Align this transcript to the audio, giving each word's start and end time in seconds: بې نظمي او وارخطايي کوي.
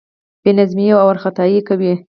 بې 0.43 0.51
نظمي 0.59 0.87
او 0.93 1.05
وارخطايي 1.07 1.59
کوي. 1.67 1.93